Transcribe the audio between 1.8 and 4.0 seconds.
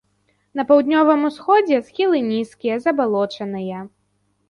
схілы нізкія, забалочаныя.